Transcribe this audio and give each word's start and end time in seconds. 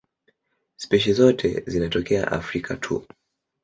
Spishi 0.75 1.13
zote 1.13 1.63
zinatokea 1.67 2.31
Afrika 2.31 2.75
tu. 2.75 3.05